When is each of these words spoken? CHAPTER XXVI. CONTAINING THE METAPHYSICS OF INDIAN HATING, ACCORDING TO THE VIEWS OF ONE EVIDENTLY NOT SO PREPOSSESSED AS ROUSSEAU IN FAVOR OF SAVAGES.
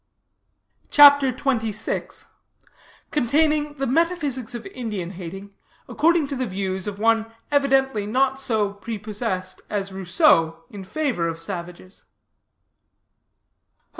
CHAPTER 0.89 1.31
XXVI. 1.31 2.25
CONTAINING 3.11 3.75
THE 3.75 3.85
METAPHYSICS 3.85 4.55
OF 4.55 4.65
INDIAN 4.65 5.11
HATING, 5.11 5.53
ACCORDING 5.87 6.25
TO 6.27 6.35
THE 6.35 6.47
VIEWS 6.47 6.87
OF 6.87 6.97
ONE 6.97 7.31
EVIDENTLY 7.51 8.07
NOT 8.07 8.39
SO 8.39 8.73
PREPOSSESSED 8.73 9.61
AS 9.69 9.91
ROUSSEAU 9.91 10.63
IN 10.71 10.83
FAVOR 10.83 11.27
OF 11.27 11.39
SAVAGES. 11.39 12.05